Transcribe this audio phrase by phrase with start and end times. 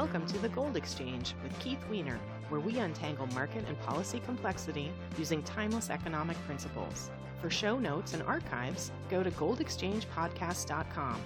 [0.00, 2.18] Welcome to the Gold Exchange with Keith Weiner,
[2.48, 7.10] where we untangle market and policy complexity using timeless economic principles.
[7.42, 11.20] For show notes and archives, go to goldexchangepodcast.com.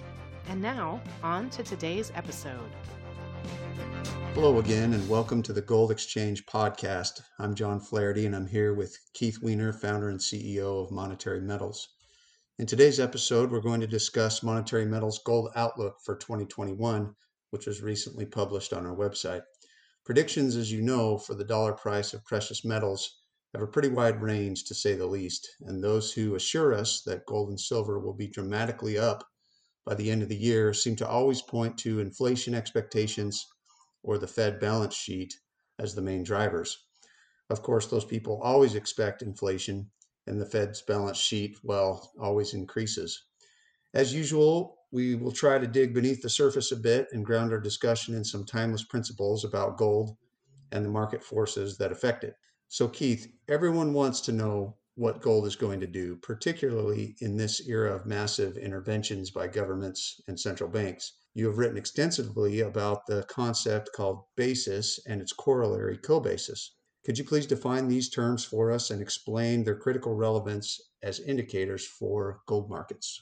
[0.49, 2.69] And now, on to today's episode.
[4.35, 7.23] Hello again, and welcome to the Gold Exchange podcast.
[7.39, 11.91] I'm John Flaherty, and I'm here with Keith Weiner, founder and CEO of Monetary Metals.
[12.59, 17.15] In today's episode, we're going to discuss Monetary Metals' gold outlook for 2021
[17.55, 19.43] which was recently published on our website.
[20.05, 23.21] Predictions, as you know, for the dollar price of precious metals
[23.53, 27.25] have a pretty wide range to say the least, and those who assure us that
[27.27, 29.23] gold and silver will be dramatically up
[29.87, 33.47] by the end of the year seem to always point to inflation expectations
[34.03, 35.33] or the Fed balance sheet
[35.79, 36.77] as the main drivers.
[37.51, 39.93] Of course, those people always expect inflation,
[40.27, 43.27] and the Fed's balance sheet, well, always increases.
[43.95, 47.59] As usual, we will try to dig beneath the surface a bit and ground our
[47.59, 50.17] discussion in some timeless principles about gold
[50.71, 52.37] and the market forces that affect it.
[52.69, 57.67] So, Keith, everyone wants to know what gold is going to do, particularly in this
[57.67, 61.15] era of massive interventions by governments and central banks.
[61.35, 66.71] You have written extensively about the concept called basis and its corollary cobasis.
[67.05, 71.85] Could you please define these terms for us and explain their critical relevance as indicators
[71.85, 73.21] for gold markets?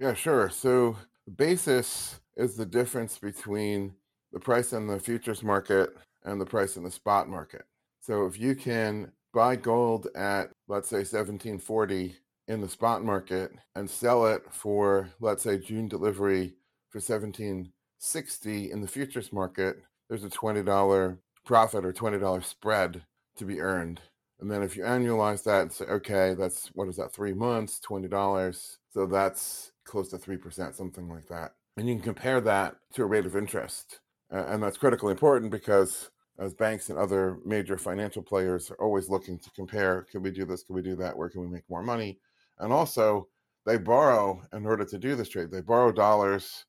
[0.00, 0.48] Yeah, sure.
[0.48, 3.94] So the basis is the difference between
[4.32, 5.90] the price in the futures market
[6.24, 7.64] and the price in the spot market.
[8.00, 12.16] So if you can buy gold at let's say 1740
[12.48, 16.54] in the spot market and sell it for let's say June delivery
[16.88, 23.02] for 1760 in the futures market, there's a $20 profit or $20 spread
[23.36, 24.00] to be earned.
[24.40, 27.80] And then if you annualize that and say, okay, that's what is that, three months,
[27.86, 28.76] $20.
[28.92, 31.52] So that's close to 3%, something like that.
[31.76, 34.00] And you can compare that to a rate of interest.
[34.32, 39.10] Uh, and that's critically important because as banks and other major financial players are always
[39.10, 41.68] looking to compare can we do this, can we do that, where can we make
[41.68, 42.18] more money?
[42.58, 43.28] And also,
[43.66, 45.50] they borrow in order to do this trade.
[45.50, 46.64] They borrow dollars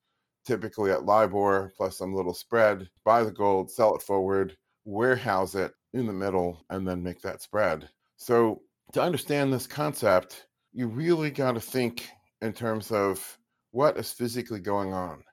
[0.46, 5.74] typically at LIBOR plus some little spread, buy the gold, sell it forward, warehouse it
[5.94, 7.90] in the middle, and then make that spread.
[8.18, 8.62] So,
[8.94, 12.10] to understand this concept, you really got to think
[12.42, 13.38] in terms of
[13.72, 15.24] what is physically going on.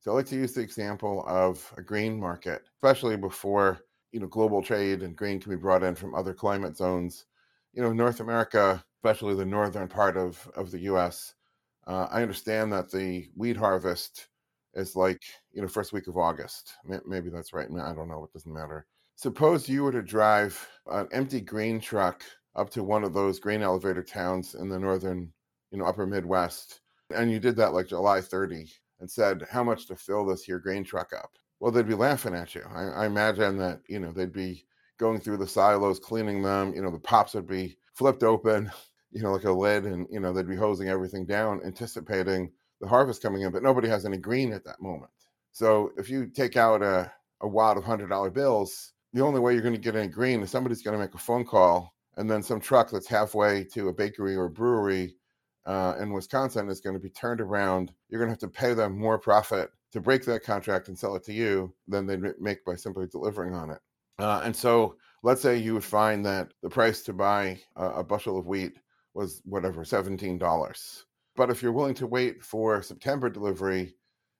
[0.00, 3.80] So I like to use the example of a grain market, especially before
[4.12, 7.24] you know global trade and grain can be brought in from other climate zones.
[7.72, 11.34] You know, North America, especially the northern part of of the U.S.
[11.86, 14.28] Uh, I understand that the wheat harvest
[14.74, 16.74] is like you know first week of August.
[17.06, 17.68] Maybe that's right.
[17.70, 18.24] I don't know.
[18.24, 18.86] It doesn't matter.
[19.16, 22.22] Suppose you were to drive an empty grain truck
[22.56, 25.32] up to one of those grain elevator towns in the northern
[25.74, 26.80] you know, upper Midwest,
[27.12, 28.70] and you did that like July 30
[29.00, 32.34] and said how much to fill this here grain truck up, well, they'd be laughing
[32.34, 32.62] at you.
[32.72, 34.64] I, I imagine that, you know, they'd be
[34.98, 38.70] going through the silos, cleaning them, you know, the pops would be flipped open,
[39.10, 42.88] you know, like a lid, and, you know, they'd be hosing everything down, anticipating the
[42.88, 45.10] harvest coming in, but nobody has any green at that moment.
[45.50, 49.62] So if you take out a, a wad of $100 bills, the only way you're
[49.62, 52.42] going to get any green is somebody's going to make a phone call and then
[52.42, 55.14] some truck that's halfway to a bakery or a brewery
[55.66, 57.92] uh, in Wisconsin is going to be turned around.
[58.08, 61.14] You're going to have to pay them more profit to break that contract and sell
[61.14, 63.78] it to you than they make by simply delivering on it.
[64.18, 68.04] Uh, and so, let's say you would find that the price to buy a, a
[68.04, 68.74] bushel of wheat
[69.14, 71.02] was whatever, $17.
[71.36, 73.94] But if you're willing to wait for September delivery,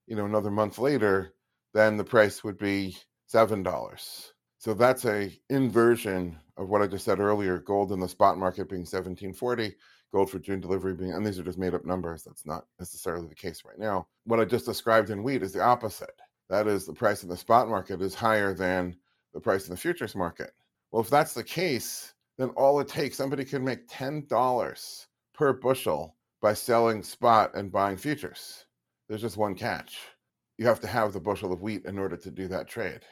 [0.07, 1.33] you know, another month later,
[1.73, 2.97] then the price would be
[3.33, 4.34] $7.
[4.65, 8.71] So that's a inversion of what I just said earlier, gold in the spot market
[8.71, 9.75] being 1740
[10.11, 12.23] gold for June delivery being, and these are just made up numbers.
[12.23, 14.07] That's not necessarily the case right now.
[14.25, 16.19] What I just described in wheat is the opposite.
[16.49, 18.97] That is, the price in the spot market is higher than
[19.35, 20.53] the price in the futures market.
[20.93, 26.17] Well, if that's the case, then all it takes, somebody can make $10 per bushel
[26.41, 28.65] by selling spot and buying futures.
[29.11, 29.99] There's just one catch.
[30.57, 33.03] You have to have the bushel of wheat in order to do that trade.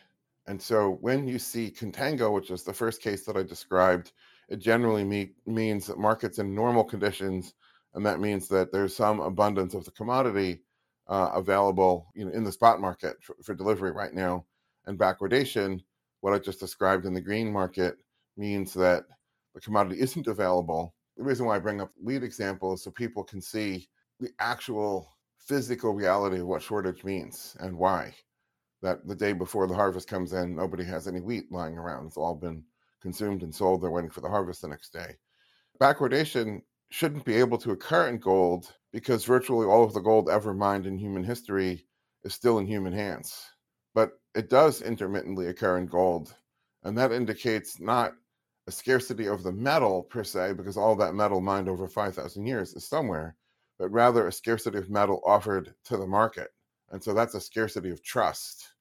[0.47, 4.13] And so when you see contango, which is the first case that I described,
[4.49, 7.55] it generally me- means that markets in normal conditions,
[7.95, 10.63] and that means that there's some abundance of the commodity
[11.09, 14.45] uh, available you know, in the spot market for, for delivery right now.
[14.87, 15.81] And backwardation,
[16.21, 17.99] what I just described in the green market,
[18.37, 19.05] means that
[19.55, 20.95] the commodity isn't available.
[21.17, 23.89] The reason why I bring up lead example is so people can see
[24.19, 28.15] the actual physical reality of what shortage means and why.
[28.83, 32.07] That the day before the harvest comes in, nobody has any wheat lying around.
[32.07, 32.65] It's all been
[33.01, 33.81] consumed and sold.
[33.81, 35.17] They're waiting for the harvest the next day.
[35.81, 40.53] Backwardation shouldn't be able to occur in gold because virtually all of the gold ever
[40.53, 41.87] mined in human history
[42.25, 43.51] is still in human hands.
[43.95, 46.35] But it does intermittently occur in gold.
[46.83, 48.15] And that indicates not
[48.67, 52.75] a scarcity of the metal per se, because all that metal mined over 5,000 years
[52.75, 53.37] is somewhere,
[53.79, 56.51] but rather a scarcity of metal offered to the market.
[56.91, 58.72] And so that's a scarcity of trust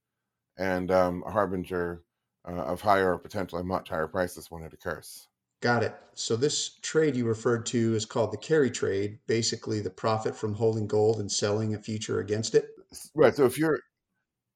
[0.61, 2.03] and um, a harbinger
[2.47, 5.27] uh, of higher or potentially much higher prices when it occurs.
[5.59, 5.95] Got it.
[6.13, 10.53] So this trade you referred to is called the carry trade, basically the profit from
[10.53, 12.69] holding gold and selling a future against it.
[13.15, 13.35] Right.
[13.35, 13.79] So if you're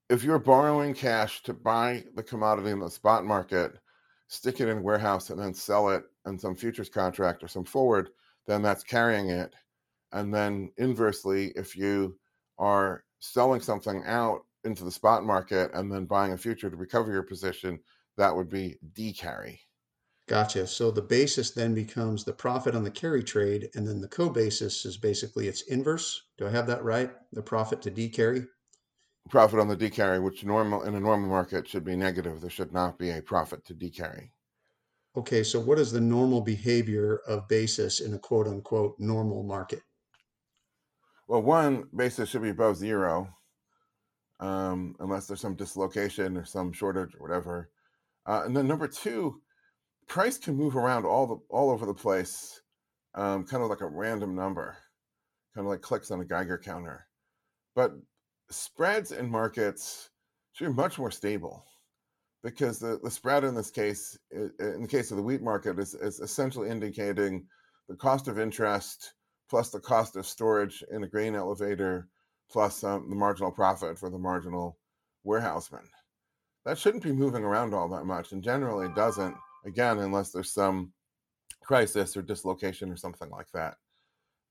[0.10, 3.80] if you're borrowing cash to buy the commodity in the spot market,
[4.28, 8.10] stick it in warehouse and then sell it in some futures contract or some forward,
[8.46, 9.56] then that's carrying it.
[10.12, 12.18] And then inversely, if you
[12.60, 17.12] are selling something out into the spot market and then buying a future to recover
[17.12, 17.80] your position,
[18.18, 19.60] that would be decarry.
[20.28, 20.66] Gotcha.
[20.66, 24.84] So the basis then becomes the profit on the carry trade, and then the co-basis
[24.84, 26.24] is basically its inverse.
[26.38, 27.12] Do I have that right?
[27.32, 28.48] The profit to decarry?
[29.30, 32.42] Profit on the decarry, which normal in a normal market should be negative.
[32.42, 34.30] There should not be a profit to decarry.
[35.16, 39.82] Okay, so what is the normal behavior of basis in a quote unquote normal market?
[41.28, 43.30] Well, one basis should be above zero,
[44.40, 47.70] um, unless there's some dislocation or some shortage or whatever.
[48.26, 49.42] Uh, and then number two,
[50.08, 52.62] price can move around all the all over the place,
[53.16, 54.78] um, kind of like a random number,
[55.54, 57.08] kind of like clicks on a Geiger counter.
[57.76, 57.94] But
[58.50, 60.10] spreads in markets
[60.54, 61.66] should be much more stable
[62.44, 65.96] because the, the spread in this case, in the case of the wheat market, is,
[65.96, 67.46] is essentially indicating
[67.90, 69.14] the cost of interest
[69.50, 72.08] plus the cost of storage in a grain elevator
[72.52, 74.78] plus um, the marginal profit for the marginal
[75.24, 75.88] warehouseman.
[76.66, 80.94] That shouldn't be moving around all that much, and generally doesn't again, unless there's some
[81.62, 83.76] crisis or dislocation or something like that.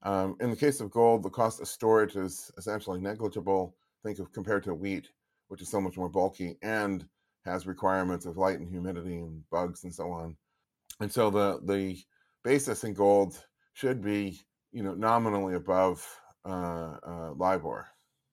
[0.02, 3.74] Um, in the case of gold, the cost of storage is essentially negligible.
[4.02, 5.08] Think of compared to wheat,
[5.48, 7.06] which is so much more bulky and
[7.46, 10.36] has requirements of light and humidity and bugs and so on.
[11.00, 11.98] And so the the
[12.42, 13.42] basis in gold
[13.72, 14.40] should be,
[14.72, 16.06] you know, nominally above
[16.44, 17.86] uh, uh, LIBOR.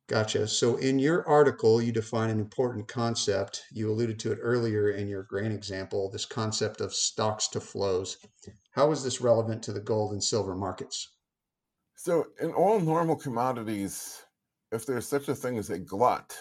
[0.07, 0.47] Gotcha.
[0.47, 3.63] So in your article, you define an important concept.
[3.71, 8.17] You alluded to it earlier in your grain example, this concept of stocks to flows.
[8.71, 11.15] How is this relevant to the gold and silver markets?
[11.95, 14.21] So in all normal commodities,
[14.71, 16.35] if there's such a thing as a glut,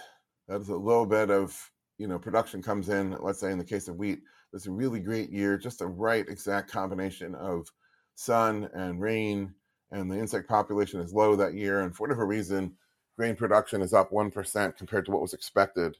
[0.49, 1.56] that is a little bit of
[1.99, 3.16] you know production comes in.
[3.20, 4.20] Let's say in the case of wheat,
[4.52, 7.69] it's a really great year, just the right exact combination of
[8.16, 9.55] sun and rain,
[9.92, 12.75] and the insect population is low that year, and for whatever reason,
[13.16, 15.96] grain production is up 1% compared to what was expected,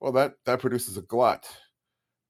[0.00, 1.46] well, that, that produces a glut.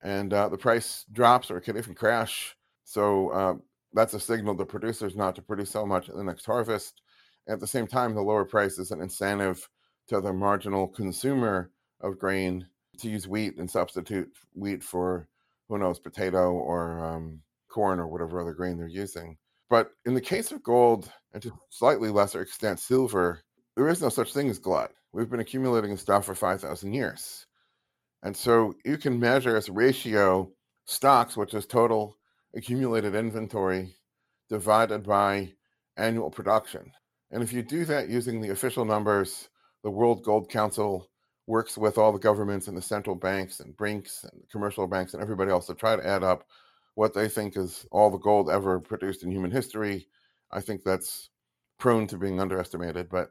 [0.02, 2.56] And uh, the price drops or it can even crash.
[2.84, 3.54] So uh,
[3.92, 7.02] that's a signal to producers not to produce so much in the next harvest.
[7.48, 9.68] At the same time, the lower price is an incentive
[10.08, 11.70] to the marginal consumer
[12.00, 12.66] of grain
[12.98, 15.28] to use wheat and substitute wheat for
[15.68, 19.36] who knows potato or um, corn or whatever other grain they're using.
[19.72, 23.40] But in the case of gold, and to slightly lesser extent silver,
[23.74, 24.92] there is no such thing as glut.
[25.14, 27.46] We've been accumulating stuff for 5,000 years.
[28.22, 30.52] And so you can measure as a ratio
[30.84, 32.18] stocks, which is total
[32.54, 33.94] accumulated inventory,
[34.50, 35.54] divided by
[35.96, 36.92] annual production.
[37.30, 39.48] And if you do that using the official numbers,
[39.82, 41.08] the World Gold Council
[41.46, 45.22] works with all the governments and the central banks and Brinks and commercial banks and
[45.22, 46.44] everybody else to try to add up
[46.94, 50.08] what they think is all the gold ever produced in human history.
[50.50, 51.30] I think that's
[51.78, 53.30] prone to being underestimated, but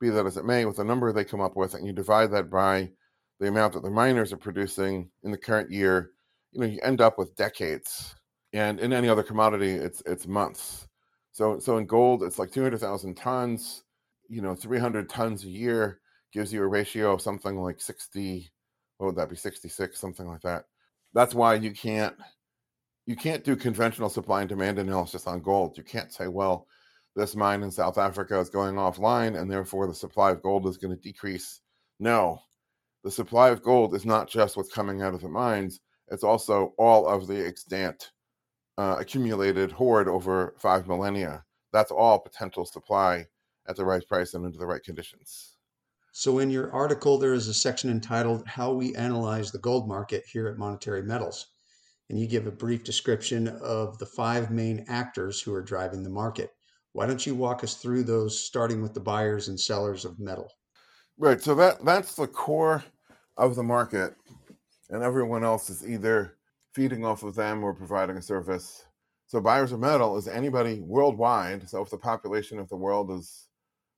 [0.00, 2.30] be that as it may, with the number they come up with, and you divide
[2.32, 2.90] that by
[3.38, 6.10] the amount that the miners are producing in the current year,
[6.52, 8.14] you know, you end up with decades.
[8.52, 10.88] And in any other commodity, it's it's months.
[11.32, 13.84] So so in gold, it's like 200,000 tons,
[14.28, 16.00] you know, 300 tons a year
[16.32, 18.50] gives you a ratio of something like 60
[18.98, 20.64] what would that be 66 something like that.
[21.14, 22.14] That's why you can't
[23.06, 25.76] you can't do conventional supply and demand analysis on gold.
[25.76, 26.66] You can't say, well,
[27.16, 30.76] this mine in South Africa is going offline and therefore the supply of gold is
[30.76, 31.60] going to decrease.
[31.98, 32.40] No,
[33.02, 36.74] the supply of gold is not just what's coming out of the mines, it's also
[36.78, 38.10] all of the extant
[38.78, 41.44] uh, accumulated hoard over five millennia.
[41.72, 43.26] That's all potential supply
[43.68, 45.56] at the right price and under the right conditions.
[46.12, 50.24] So, in your article, there is a section entitled How We Analyze the Gold Market
[50.30, 51.46] here at Monetary Metals.
[52.10, 56.10] And you give a brief description of the five main actors who are driving the
[56.10, 56.50] market.
[56.92, 60.50] Why don't you walk us through those, starting with the buyers and sellers of metal?
[61.16, 61.40] Right.
[61.40, 62.82] So that that's the core
[63.36, 64.16] of the market,
[64.88, 66.36] and everyone else is either
[66.74, 68.84] feeding off of them or providing a service.
[69.28, 71.68] So buyers of metal is anybody worldwide.
[71.70, 73.46] So if the population of the world is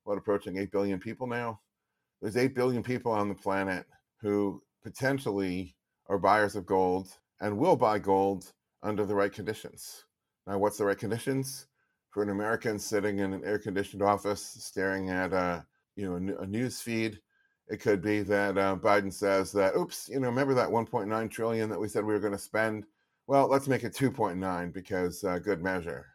[0.04, 1.60] what approaching eight billion people now,
[2.20, 3.86] there's eight billion people on the planet
[4.20, 5.74] who potentially
[6.08, 7.08] are buyers of gold
[7.42, 10.04] and will buy gold under the right conditions.
[10.46, 11.66] Now, what's the right conditions?
[12.10, 16.80] For an American sitting in an air-conditioned office, staring at a you know a, news
[16.80, 17.20] feed,
[17.68, 21.68] it could be that uh, Biden says that, "Oops, you know, remember that 1.9 trillion
[21.68, 22.86] that we said we were going to spend?
[23.26, 26.06] Well, let's make it 2.9 because uh, good measure."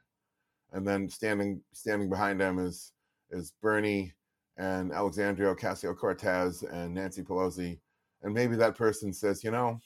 [0.72, 2.94] And then standing standing behind him is
[3.32, 4.14] is Bernie
[4.58, 7.80] and Alexandria Ocasio Cortez and Nancy Pelosi.
[8.24, 9.80] And maybe that person says, you know,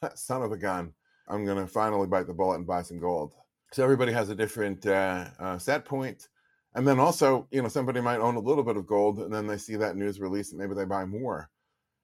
[0.14, 0.92] son of a gun,
[1.28, 3.34] I'm going to finally bite the bullet and buy some gold.
[3.72, 6.28] So everybody has a different uh, uh, set point.
[6.74, 9.46] And then also, you know, somebody might own a little bit of gold and then
[9.46, 11.50] they see that news release and maybe they buy more.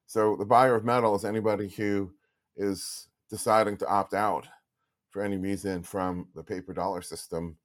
[0.06, 2.12] So the buyer of metal is anybody who
[2.56, 4.46] is deciding to opt out
[5.10, 7.56] for any reason from the paper dollar system.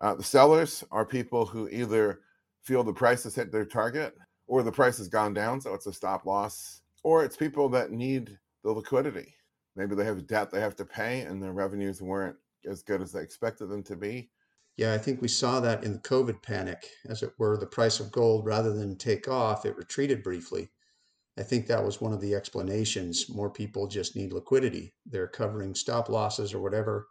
[0.00, 2.20] Uh, the sellers are people who either
[2.62, 4.14] feel the price has hit their target
[4.46, 7.90] or the price has gone down, so it's a stop loss, or it's people that
[7.90, 9.34] need the liquidity.
[9.76, 12.36] Maybe they have debt they have to pay and their revenues weren't
[12.68, 14.30] as good as they expected them to be.
[14.76, 17.56] Yeah, I think we saw that in the COVID panic, as it were.
[17.56, 20.70] The price of gold, rather than take off, it retreated briefly.
[21.38, 23.28] I think that was one of the explanations.
[23.28, 24.94] More people just need liquidity.
[25.06, 27.06] They're covering stop losses or whatever,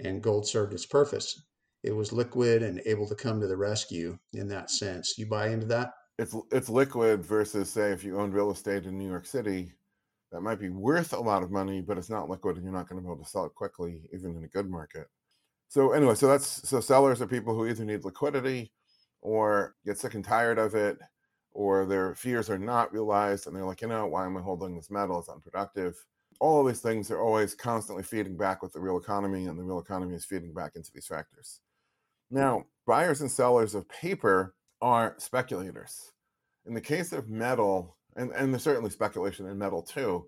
[0.00, 1.40] and gold served its purpose
[1.86, 5.16] it was liquid and able to come to the rescue in that sense.
[5.16, 5.92] You buy into that?
[6.18, 9.72] It's it's liquid versus say if you own real estate in New York City,
[10.32, 12.88] that might be worth a lot of money, but it's not liquid and you're not
[12.88, 15.06] going to be able to sell it quickly, even in a good market.
[15.68, 18.72] So anyway, so that's so sellers are people who either need liquidity
[19.20, 20.98] or get sick and tired of it,
[21.52, 24.76] or their fears are not realized and they're like, you know, why am I holding
[24.76, 25.18] this metal?
[25.18, 25.96] It's unproductive.
[26.38, 29.64] All of these things are always constantly feeding back with the real economy, and the
[29.64, 31.60] real economy is feeding back into these factors.
[32.30, 36.12] Now, buyers and sellers of paper are speculators.
[36.66, 40.26] In the case of metal, and, and there's certainly speculation in metal too,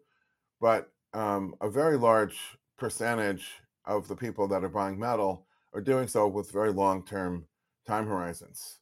[0.61, 2.39] but um, a very large
[2.79, 3.47] percentage
[3.87, 7.47] of the people that are buying metal are doing so with very long term
[7.87, 8.79] time horizons.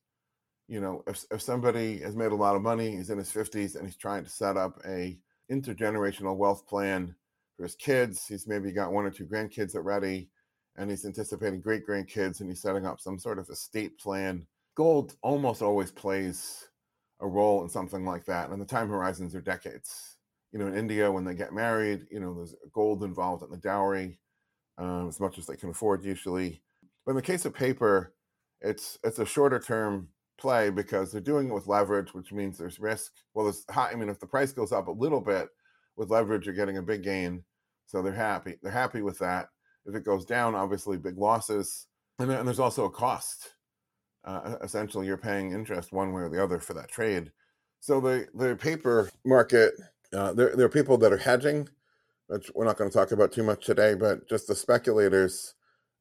[0.68, 3.76] You know, if, if somebody has made a lot of money, he's in his 50s
[3.76, 5.16] and he's trying to set up a
[5.50, 7.14] intergenerational wealth plan
[7.56, 10.28] for his kids, he's maybe got one or two grandkids already
[10.76, 14.46] and he's anticipating great grandkids and he's setting up some sort of estate plan.
[14.74, 16.68] Gold almost always plays
[17.20, 20.16] a role in something like that, and the time horizons are decades.
[20.52, 23.56] You know, in India, when they get married, you know, there's gold involved in the
[23.56, 24.18] dowry,
[24.78, 26.62] um, as much as they can afford usually.
[27.04, 28.14] But in the case of paper,
[28.60, 30.08] it's it's a shorter term
[30.38, 33.12] play because they're doing it with leverage, which means there's risk.
[33.34, 33.90] Well, there's high.
[33.90, 35.48] I mean, if the price goes up a little bit
[35.96, 37.44] with leverage, you're getting a big gain,
[37.86, 38.56] so they're happy.
[38.62, 39.48] They're happy with that
[39.86, 41.86] if it goes down, obviously big losses.
[42.18, 43.54] And, and there's also a cost.
[44.26, 47.30] Uh, essentially, you're paying interest one way or the other for that trade.
[47.80, 49.74] So the, the paper market,
[50.12, 51.68] uh, there, there are people that are hedging,
[52.26, 55.54] which we're not going to talk about too much today, but just the speculators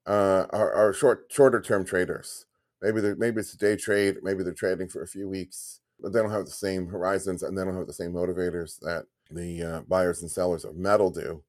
[0.08, 2.46] uh, are, are short shorter term traders.
[2.82, 6.14] Maybe they maybe it's a day trade, maybe they're trading for a few weeks, but
[6.14, 9.64] they don't have the same horizons and they don't have the same motivators that the
[9.64, 11.44] uh, buyers and sellers of metal do.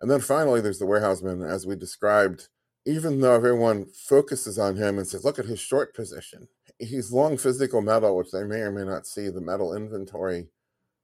[0.00, 2.48] And then finally, there's the warehouseman, as we described.
[2.86, 7.36] Even though everyone focuses on him and says, look at his short position, he's long
[7.36, 10.48] physical metal, which they may or may not see the metal inventory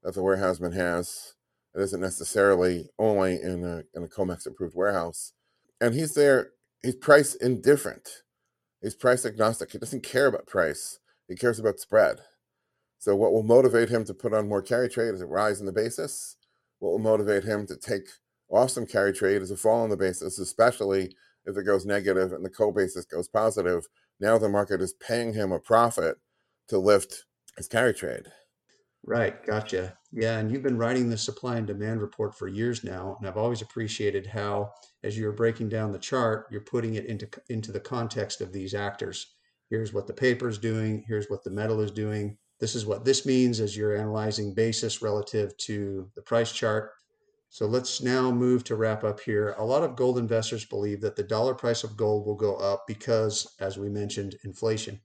[0.02, 1.34] that the warehouseman has.
[1.74, 5.32] It isn't necessarily only in a, in a COMEX approved warehouse.
[5.80, 6.52] And he's there,
[6.82, 8.08] he's price indifferent.
[8.80, 9.72] He's price agnostic.
[9.72, 12.20] He doesn't care about price, he cares about spread.
[12.98, 15.66] So, what will motivate him to put on more carry trade is a rise in
[15.66, 16.36] the basis.
[16.78, 18.08] What will motivate him to take
[18.48, 21.14] off some carry trade is a fall in the basis, especially
[21.46, 23.86] if it goes negative and the co basis goes positive.
[24.20, 26.18] Now the market is paying him a profit
[26.68, 27.24] to lift
[27.56, 28.26] his carry trade.
[29.04, 29.96] Right, gotcha.
[30.12, 33.36] Yeah, and you've been writing the supply and demand report for years now, and I've
[33.36, 34.72] always appreciated how,
[35.04, 38.74] as you're breaking down the chart, you're putting it into into the context of these
[38.74, 39.34] actors.
[39.70, 41.04] Here's what the paper is doing.
[41.06, 42.36] Here's what the metal is doing.
[42.58, 46.90] This is what this means as you're analyzing basis relative to the price chart.
[47.56, 49.54] So let's now move to wrap up here.
[49.56, 52.84] A lot of gold investors believe that the dollar price of gold will go up
[52.86, 55.00] because, as we mentioned, inflation.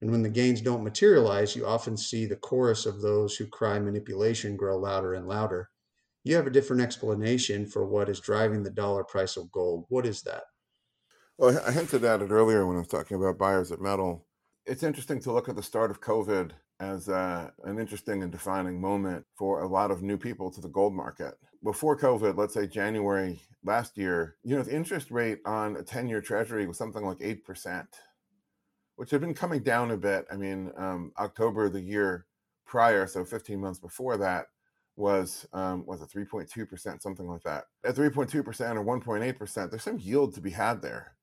[0.00, 3.80] And when the gains don't materialize, you often see the chorus of those who cry
[3.80, 5.70] manipulation grow louder and louder.
[6.22, 9.86] You have a different explanation for what is driving the dollar price of gold.
[9.88, 10.44] What is that?
[11.36, 14.24] Well, I hinted at it earlier when I was talking about buyers at metal.
[14.64, 18.80] It's interesting to look at the start of COVID as uh, an interesting and defining
[18.80, 21.34] moment for a lot of new people to the gold market.
[21.64, 26.08] Before COVID, let's say January last year, you know, the interest rate on a 10
[26.08, 27.86] year treasury was something like 8%,
[28.96, 30.26] which had been coming down a bit.
[30.30, 32.26] I mean, um, October the year
[32.64, 34.46] prior, so 15 months before that,
[34.98, 37.64] was um, was a 3.2%, something like that.
[37.84, 41.14] At 3.2% or 1.8%, there's some yield to be had there.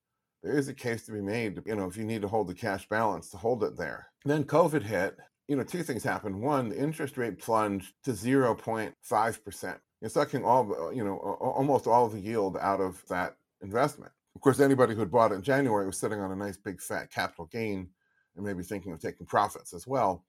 [0.42, 2.54] There is a case to be made, you know, if you need to hold the
[2.54, 4.08] cash balance to hold it there.
[4.24, 6.42] Then COVID hit, you know, two things happened.
[6.42, 9.80] One, the interest rate plunged to 0.5%.
[10.02, 14.12] You're sucking all, uh, you know, almost all of the yield out of that investment.
[14.36, 16.82] Of course, anybody who had bought it in January was sitting on a nice big
[16.82, 17.90] fat capital gain
[18.36, 20.26] and maybe thinking of taking profits as well.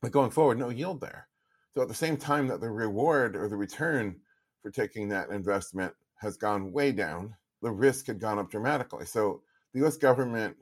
[0.00, 1.28] But going forward, no yield there.
[1.74, 4.20] So at the same time that the reward or the return
[4.62, 9.06] for taking that investment has gone way down, the risk had gone up dramatically.
[9.06, 10.56] So the US government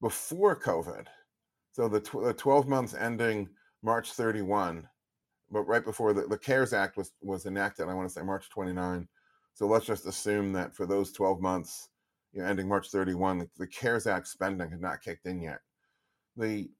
[0.00, 1.06] before COVID,
[1.74, 3.48] so the, tw- the 12 months ending
[3.82, 4.88] March 31,
[5.50, 8.48] but right before the, the CARES Act was, was enacted, I want to say March
[8.48, 9.08] 29.
[9.54, 11.88] So let's just assume that for those 12 months,
[12.32, 15.58] you know, ending March 31, the, the CARES Act spending had not kicked in yet.
[16.36, 16.70] The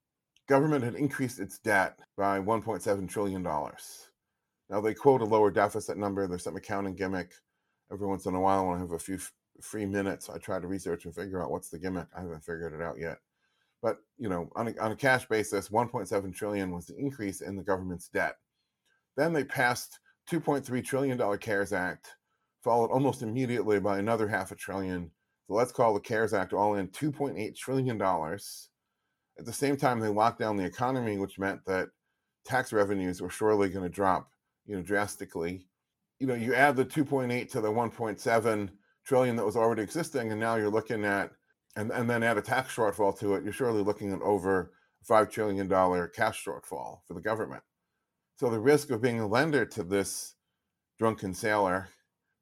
[0.48, 3.42] government had increased its debt by $1.7 trillion.
[3.42, 6.28] Now they quote a lower deficit number.
[6.28, 7.32] There's some accounting gimmick.
[7.92, 9.18] Every once in a while, when I have a few
[9.60, 12.06] free minutes, I try to research and figure out what's the gimmick.
[12.16, 13.18] I haven't figured it out yet.
[13.84, 17.54] But you know, on a, on a cash basis, 1.7 trillion was the increase in
[17.54, 18.34] the government's debt.
[19.16, 22.08] Then they passed 2.3 trillion dollar CARES Act,
[22.64, 25.12] followed almost immediately by another half a trillion.
[25.46, 28.70] So let's call the CARES Act all in 2.8 trillion dollars
[29.38, 31.88] at the same time, they locked down the economy, which meant that
[32.44, 34.30] tax revenues were surely going to drop,
[34.66, 35.66] you know, drastically.
[36.20, 38.70] You know, you add the 2.8 to the 1.7
[39.04, 41.30] trillion that was already existing, and now you're looking at,
[41.76, 44.72] and, and then add a tax shortfall to it, you're surely looking at over
[45.08, 47.62] $5 trillion cash shortfall for the government.
[48.36, 50.34] So the risk of being a lender to this
[50.98, 51.88] drunken sailor,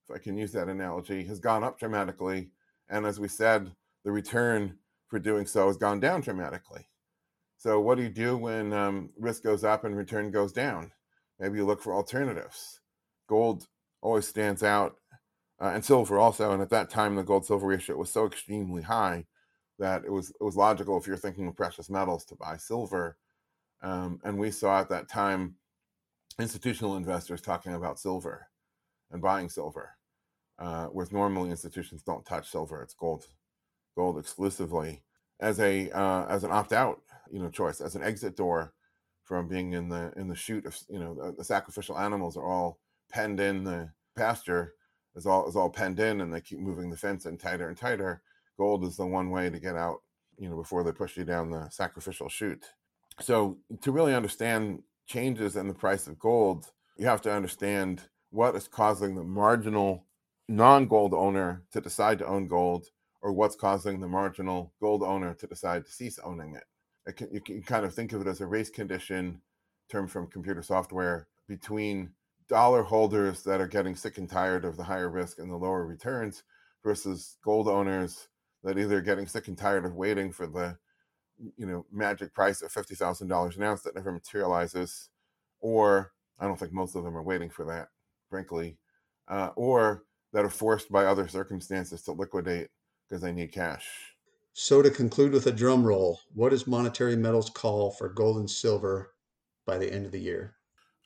[0.08, 2.50] if I can use that analogy, has gone up dramatically.
[2.88, 3.72] And as we said,
[4.04, 6.88] the return for doing so has gone down dramatically.
[7.58, 10.90] So, what do you do when um, risk goes up and return goes down?
[11.38, 12.80] Maybe you look for alternatives.
[13.28, 13.68] Gold
[14.00, 14.96] always stands out,
[15.62, 16.52] uh, and silver also.
[16.52, 19.24] And at that time, the gold silver ratio was so extremely high
[19.78, 23.16] that it was it was logical if you're thinking of precious metals to buy silver.
[23.82, 25.54] Um, and we saw at that time
[26.38, 28.48] institutional investors talking about silver
[29.10, 29.90] and buying silver,
[30.58, 33.26] uh, whereas normally institutions don't touch silver; it's gold
[33.96, 35.02] gold exclusively
[35.40, 38.72] as a uh, as an opt out you know choice as an exit door
[39.24, 42.46] from being in the in the chute of you know the, the sacrificial animals are
[42.46, 42.78] all
[43.10, 44.74] penned in the pasture
[45.14, 47.76] is all is all penned in and they keep moving the fence in tighter and
[47.76, 48.22] tighter
[48.58, 50.02] gold is the one way to get out
[50.38, 52.64] you know before they push you down the sacrificial chute
[53.20, 58.54] so to really understand changes in the price of gold you have to understand what
[58.54, 60.06] is causing the marginal
[60.48, 62.86] non-gold owner to decide to own gold
[63.22, 66.64] or what's causing the marginal gold owner to decide to cease owning it.
[67.06, 69.40] it can, you can kind of think of it as a race condition
[69.90, 72.10] term from computer software between
[72.52, 75.86] dollar holders that are getting sick and tired of the higher risk and the lower
[75.86, 76.42] returns
[76.84, 78.28] versus gold owners
[78.62, 80.76] that either are getting sick and tired of waiting for the
[81.56, 85.08] you know magic price of $50,000 an ounce that never materializes
[85.60, 87.88] or I don't think most of them are waiting for that
[88.28, 88.76] frankly
[89.28, 92.68] uh, or that are forced by other circumstances to liquidate
[93.08, 93.88] because they need cash.
[94.52, 98.50] So, to conclude with a drum roll, what is Monetary Metals' call for gold and
[98.50, 99.14] silver
[99.64, 100.56] by the end of the year?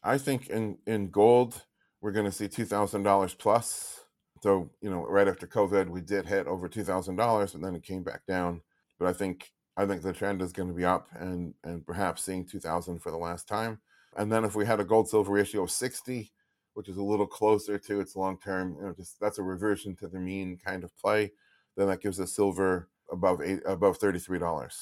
[0.07, 1.65] I think in, in gold,
[2.01, 4.01] we're going to see $2,000 plus.
[4.43, 8.03] So, you know, right after COVID, we did hit over $2,000 and then it came
[8.03, 8.63] back down.
[8.99, 12.23] But I think I think the trend is going to be up and and perhaps
[12.25, 13.81] seeing 2000 for the last time.
[14.17, 16.33] And then if we had a gold silver ratio of 60,
[16.75, 19.95] which is a little closer to its long term, you know, just that's a reversion
[19.97, 21.33] to the mean kind of play
[21.77, 24.77] then that gives us silver above eight, above thirty-three dollars.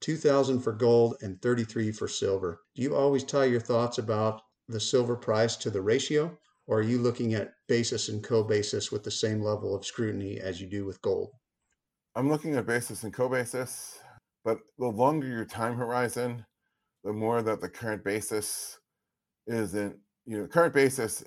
[0.00, 2.60] 2000 for gold and 33 for silver.
[2.74, 6.82] Do you always tie your thoughts about the silver price to the ratio or are
[6.82, 10.84] you looking at basis and co-basis with the same level of scrutiny as you do
[10.84, 11.30] with gold?
[12.14, 13.98] I'm looking at basis and co-basis,
[14.44, 16.44] but the longer your time horizon,
[17.04, 18.78] the more that the current basis
[19.46, 21.24] isn't, you know, current basis,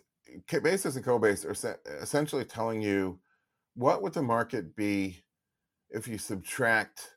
[0.61, 3.19] basis and co-basis are essentially telling you
[3.75, 5.23] what would the market be
[5.89, 7.15] if you subtract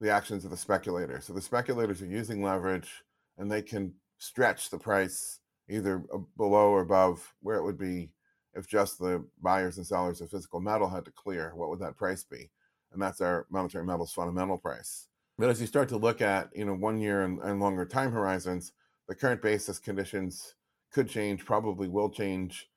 [0.00, 1.20] the actions of the speculator?
[1.20, 3.04] So the speculators are using leverage
[3.38, 6.02] and they can stretch the price either
[6.36, 8.10] below or above where it would be
[8.54, 11.52] if just the buyers and sellers of physical metal had to clear.
[11.54, 12.50] What would that price be?
[12.92, 15.06] And that's our monetary metals fundamental price.
[15.38, 18.10] But as you start to look at, you know, one year and, and longer time
[18.10, 18.72] horizons,
[19.08, 20.54] the current basis conditions
[20.92, 22.68] could change, probably will change.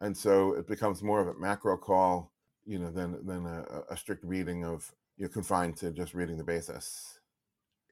[0.00, 2.32] And so it becomes more of a macro call
[2.68, 6.44] you know, than than a, a strict reading of you're confined to just reading the
[6.44, 7.18] basis.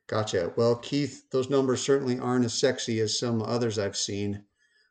[0.06, 0.52] Gotcha.
[0.56, 4.44] Well, Keith, those numbers certainly aren't as sexy as some others I've seen.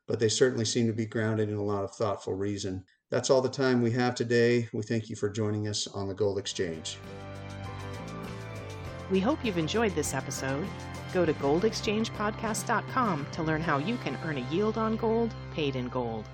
[0.08, 2.84] but they certainly seem to be grounded in a lot of thoughtful reason.
[3.10, 4.68] That's all the time we have today.
[4.74, 6.98] We thank you for joining us on the Gold Exchange.
[9.12, 10.68] We hope you've enjoyed this episode.
[11.14, 15.88] Go to goldexchangepodcast.com to learn how you can earn a yield on gold paid in
[15.88, 16.26] gold.